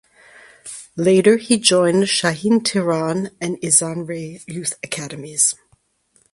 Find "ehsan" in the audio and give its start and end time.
3.57-4.07